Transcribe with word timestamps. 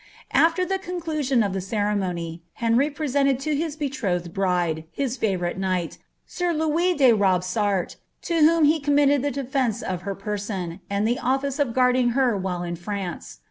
* 0.23 0.31
After 0.43 0.65
the 0.65 0.79
conclusion 0.79 1.43
of 1.43 1.53
the 1.53 1.61
ceremony, 1.61 2.41
Henry 2.53 2.89
presented 2.89 3.37
to 3.41 3.55
his 3.55 3.75
betrothed 3.75 4.33
bride 4.33 4.85
his 4.91 5.15
favouiits 5.15 5.57
knight, 5.57 5.99
sir 6.25 6.51
Louis 6.53 6.95
de 6.95 7.11
Robsart,' 7.13 7.97
to 8.23 8.39
whom 8.39 8.63
he 8.63 8.79
committed 8.79 9.21
the 9.21 9.29
defence 9.29 9.83
nf 9.83 9.99
her 10.01 10.15
person, 10.15 10.79
and 10.89 11.07
the 11.07 11.19
ofEce 11.21 11.59
of 11.59 11.75
guarding 11.75 12.09
her 12.17 12.35
while 12.35 12.63
in 12.63 12.75
Frnnce. 12.77 13.37